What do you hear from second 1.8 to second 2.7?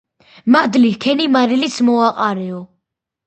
მოაყარეო.